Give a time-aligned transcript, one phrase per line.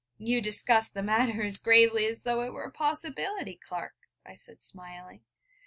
[0.17, 4.59] 'You discuss the matter as gravely as though it were a possibility, Clark,' I said,
[4.59, 5.21] smiling.